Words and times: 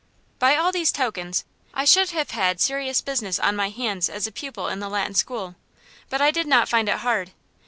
By 0.39 0.55
all 0.55 0.71
these 0.71 0.91
tokens 0.91 1.45
I 1.75 1.85
should 1.85 2.09
have 2.09 2.31
had 2.31 2.59
serious 2.59 3.01
business 3.01 3.37
on 3.37 3.55
my 3.55 3.69
hands 3.69 4.09
as 4.09 4.25
a 4.25 4.31
pupil 4.31 4.67
in 4.67 4.79
the 4.79 4.89
Latin 4.89 5.13
School, 5.13 5.53
but 6.09 6.19
I 6.21 6.31
did 6.31 6.47
not 6.47 6.67
find 6.67 6.89
it 6.89 6.97
hard. 7.05 7.33